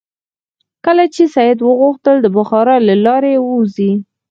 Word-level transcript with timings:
کله 0.85 1.03
چې 1.13 1.23
سید 1.35 1.57
وغوښتل 1.61 2.15
د 2.21 2.27
بخارا 2.37 2.75
له 2.87 2.95
لارې 3.05 3.33
ووځي. 3.39 3.91